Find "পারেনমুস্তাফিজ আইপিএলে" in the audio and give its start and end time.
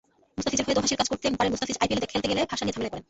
1.39-2.11